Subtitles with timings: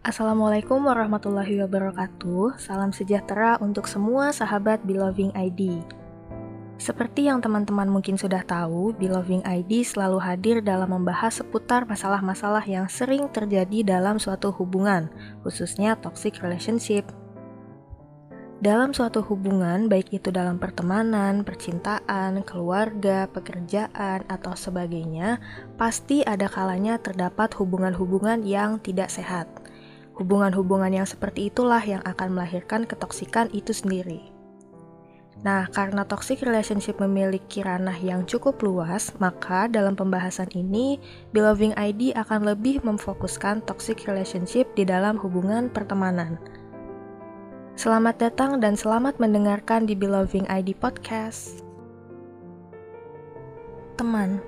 [0.00, 2.56] Assalamualaikum warahmatullahi wabarakatuh.
[2.56, 5.76] Salam sejahtera untuk semua sahabat Beloving ID.
[6.80, 12.88] Seperti yang teman-teman mungkin sudah tahu, Beloving ID selalu hadir dalam membahas seputar masalah-masalah yang
[12.88, 15.12] sering terjadi dalam suatu hubungan,
[15.44, 17.04] khususnya toxic relationship.
[18.64, 25.44] Dalam suatu hubungan, baik itu dalam pertemanan, percintaan, keluarga, pekerjaan, atau sebagainya,
[25.76, 29.44] pasti ada kalanya terdapat hubungan-hubungan yang tidak sehat.
[30.20, 34.20] Hubungan-hubungan yang seperti itulah yang akan melahirkan ketoksikan itu sendiri.
[35.40, 41.00] Nah, karena toxic relationship memiliki ranah yang cukup luas, maka dalam pembahasan ini,
[41.32, 46.36] Beloving ID akan lebih memfokuskan toxic relationship di dalam hubungan pertemanan.
[47.80, 51.64] Selamat datang dan selamat mendengarkan di Beloving ID Podcast.
[53.96, 54.44] Teman,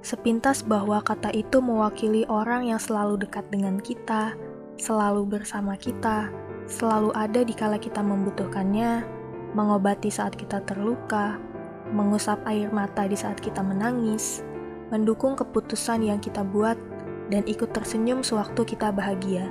[0.00, 4.32] sepintas bahwa kata itu mewakili orang yang selalu dekat dengan kita,
[4.76, 6.30] selalu bersama kita,
[6.68, 9.04] selalu ada di kala kita membutuhkannya,
[9.52, 11.36] mengobati saat kita terluka,
[11.92, 14.40] mengusap air mata di saat kita menangis,
[14.88, 16.76] mendukung keputusan yang kita buat,
[17.28, 19.48] dan ikut tersenyum sewaktu kita bahagia.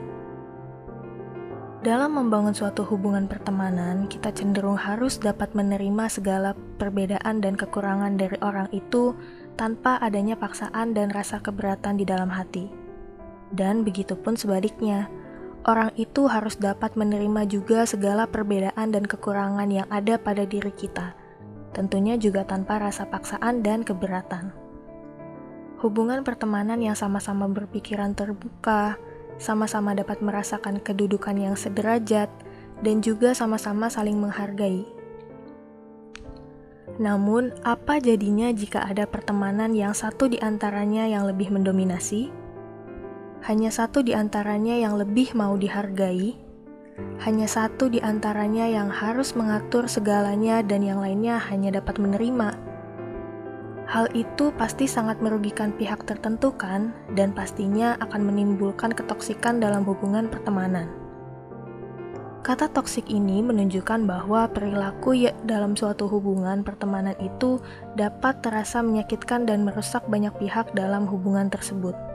[1.82, 8.38] Dalam membangun suatu hubungan pertemanan, kita cenderung harus dapat menerima segala perbedaan dan kekurangan dari
[8.46, 9.18] orang itu
[9.58, 12.81] tanpa adanya paksaan dan rasa keberatan di dalam hati.
[13.52, 15.12] Dan begitupun sebaliknya,
[15.68, 21.14] orang itu harus dapat menerima juga segala perbedaan dan kekurangan yang ada pada diri kita,
[21.76, 24.56] tentunya juga tanpa rasa paksaan dan keberatan.
[25.82, 29.02] Hubungan pertemanan yang sama-sama berpikiran terbuka,
[29.42, 32.30] sama-sama dapat merasakan kedudukan yang sederajat,
[32.86, 34.86] dan juga sama-sama saling menghargai.
[37.02, 42.41] Namun, apa jadinya jika ada pertemanan yang satu di antaranya yang lebih mendominasi?
[43.42, 46.38] Hanya satu di antaranya yang lebih mau dihargai?
[47.26, 52.54] Hanya satu di antaranya yang harus mengatur segalanya dan yang lainnya hanya dapat menerima?
[53.90, 60.30] Hal itu pasti sangat merugikan pihak tertentu kan, dan pastinya akan menimbulkan ketoksikan dalam hubungan
[60.30, 60.86] pertemanan.
[62.46, 67.58] Kata toksik ini menunjukkan bahwa perilaku ya dalam suatu hubungan pertemanan itu
[67.98, 72.11] dapat terasa menyakitkan dan merusak banyak pihak dalam hubungan tersebut.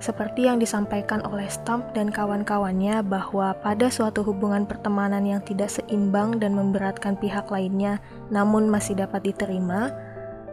[0.00, 6.40] Seperti yang disampaikan oleh Stamp dan kawan-kawannya bahwa pada suatu hubungan pertemanan yang tidak seimbang
[6.40, 8.00] dan memberatkan pihak lainnya
[8.32, 9.92] namun masih dapat diterima,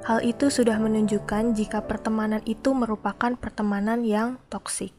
[0.07, 4.95] Hal itu sudah menunjukkan jika pertemanan itu merupakan pertemanan yang toksik.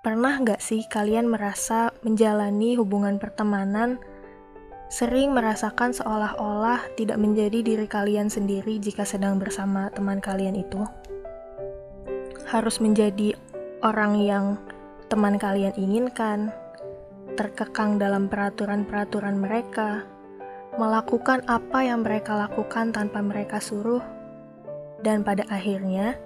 [0.00, 4.00] Pernah nggak sih kalian merasa menjalani hubungan pertemanan
[4.88, 10.80] sering merasakan seolah-olah tidak menjadi diri kalian sendiri jika sedang bersama teman kalian itu?
[12.50, 13.38] Harus menjadi
[13.78, 14.58] orang yang
[15.06, 16.50] teman kalian inginkan,
[17.38, 20.02] terkekang dalam peraturan-peraturan mereka,
[20.74, 24.02] melakukan apa yang mereka lakukan tanpa mereka suruh,
[24.98, 26.18] dan pada akhirnya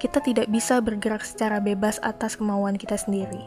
[0.00, 3.44] kita tidak bisa bergerak secara bebas atas kemauan kita sendiri.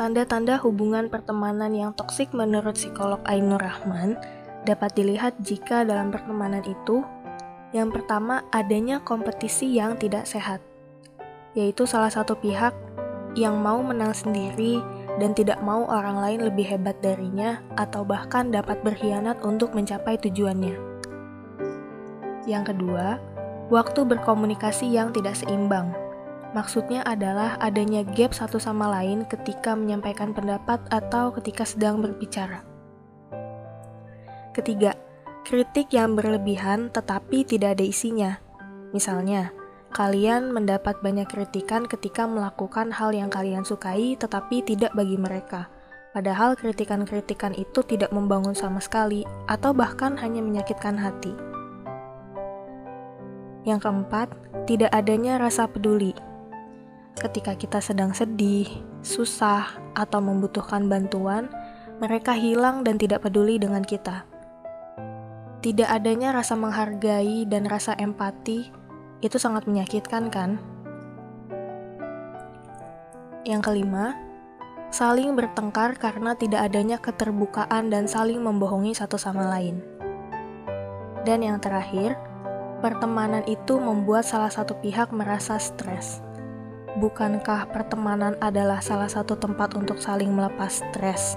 [0.00, 4.16] Tanda-tanda hubungan pertemanan yang toksik menurut psikolog Ainur Rahman
[4.64, 7.04] dapat dilihat jika dalam pertemanan itu
[7.76, 10.64] yang pertama adanya kompetisi yang tidak sehat,
[11.52, 12.72] yaitu salah satu pihak
[13.36, 14.80] yang mau menang sendiri
[15.20, 20.78] dan tidak mau orang lain lebih hebat darinya atau bahkan dapat berkhianat untuk mencapai tujuannya.
[22.48, 23.20] Yang kedua,
[23.68, 25.92] waktu berkomunikasi yang tidak seimbang.
[26.56, 32.64] Maksudnya adalah adanya gap satu sama lain ketika menyampaikan pendapat atau ketika sedang berbicara.
[34.56, 34.96] Ketiga,
[35.48, 38.36] kritik yang berlebihan tetapi tidak ada isinya.
[38.92, 39.48] Misalnya,
[39.88, 45.72] Kalian mendapat banyak kritikan ketika melakukan hal yang kalian sukai, tetapi tidak bagi mereka.
[46.12, 51.32] Padahal kritikan-kritikan itu tidak membangun sama sekali, atau bahkan hanya menyakitkan hati.
[53.64, 54.28] Yang keempat,
[54.68, 56.12] tidak adanya rasa peduli.
[57.16, 58.68] Ketika kita sedang sedih,
[59.00, 61.48] susah, atau membutuhkan bantuan,
[61.96, 64.27] mereka hilang dan tidak peduli dengan kita.
[65.58, 68.70] Tidak adanya rasa menghargai dan rasa empati
[69.18, 70.62] itu sangat menyakitkan kan?
[73.42, 74.14] Yang kelima,
[74.94, 79.82] saling bertengkar karena tidak adanya keterbukaan dan saling membohongi satu sama lain.
[81.26, 82.14] Dan yang terakhir,
[82.78, 86.22] pertemanan itu membuat salah satu pihak merasa stres.
[87.02, 91.34] Bukankah pertemanan adalah salah satu tempat untuk saling melepas stres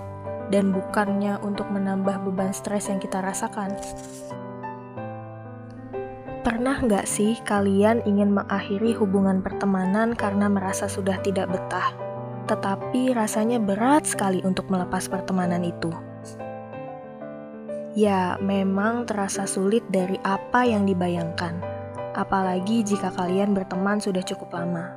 [0.52, 3.74] dan bukannya untuk menambah beban stres yang kita rasakan?
[6.42, 11.96] Pernah nggak sih kalian ingin mengakhiri hubungan pertemanan karena merasa sudah tidak betah,
[12.52, 15.90] tetapi rasanya berat sekali untuk melepas pertemanan itu?
[17.92, 21.60] Ya, memang terasa sulit dari apa yang dibayangkan,
[22.18, 24.96] apalagi jika kalian berteman sudah cukup lama.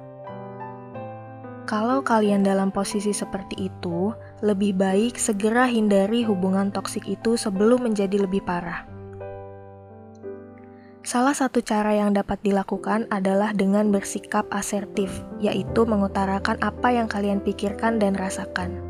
[1.65, 4.13] Kalau kalian dalam posisi seperti itu,
[4.45, 8.85] lebih baik segera hindari hubungan toksik itu sebelum menjadi lebih parah.
[11.01, 17.41] Salah satu cara yang dapat dilakukan adalah dengan bersikap asertif, yaitu mengutarakan apa yang kalian
[17.41, 18.85] pikirkan dan rasakan.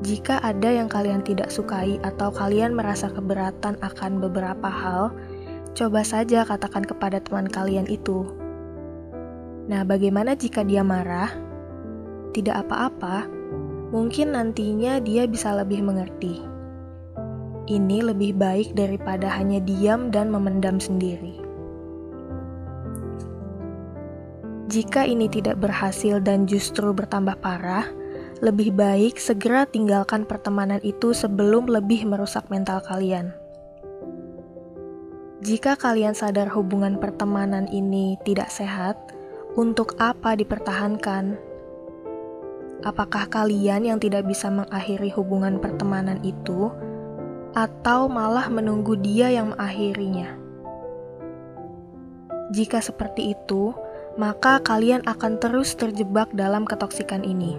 [0.00, 5.12] Jika ada yang kalian tidak sukai atau kalian merasa keberatan akan beberapa hal,
[5.76, 8.28] coba saja katakan kepada teman kalian itu.
[9.68, 11.32] Nah, bagaimana jika dia marah?
[12.36, 13.41] Tidak apa-apa,
[13.92, 16.40] mungkin nantinya dia bisa lebih mengerti.
[17.68, 21.38] Ini lebih baik daripada hanya diam dan memendam sendiri.
[24.72, 27.84] Jika ini tidak berhasil dan justru bertambah parah,
[28.40, 33.36] lebih baik segera tinggalkan pertemanan itu sebelum lebih merusak mental kalian.
[35.44, 38.96] Jika kalian sadar hubungan pertemanan ini tidak sehat,
[39.52, 41.51] untuk apa dipertahankan?
[42.82, 46.70] Apakah kalian yang tidak bisa mengakhiri hubungan pertemanan itu?
[47.52, 50.40] atau malah menunggu dia yang mengakhirinya.
[52.52, 53.72] Jika seperti itu,
[54.20, 57.56] maka kalian akan terus terjebak dalam ketoksikan ini.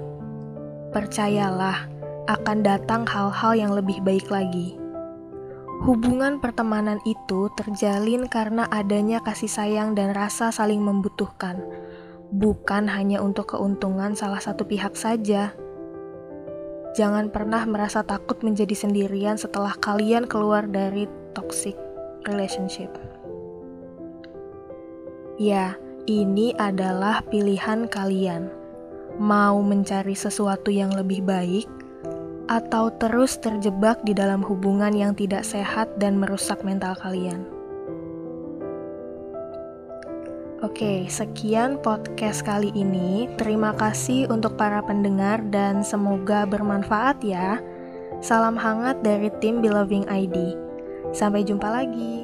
[0.93, 1.89] Percayalah,
[2.29, 4.77] akan datang hal-hal yang lebih baik lagi.
[5.83, 11.59] Hubungan pertemanan itu terjalin karena adanya kasih sayang dan rasa saling membutuhkan,
[12.33, 15.53] bukan hanya untuk keuntungan salah satu pihak saja.
[16.97, 21.05] Jangan pernah merasa takut menjadi sendirian setelah kalian keluar dari
[21.37, 21.77] toxic
[22.25, 22.89] relationship.
[25.37, 28.49] Ya, ini adalah pilihan kalian.
[29.17, 31.69] Mau mencari sesuatu yang lebih baik
[32.49, 37.45] atau terus terjebak di dalam hubungan yang tidak sehat dan merusak mental kalian.
[40.63, 43.27] Oke, sekian podcast kali ini.
[43.35, 47.59] Terima kasih untuk para pendengar dan semoga bermanfaat ya.
[48.23, 50.55] Salam hangat dari tim Beloving ID.
[51.11, 52.22] Sampai jumpa lagi.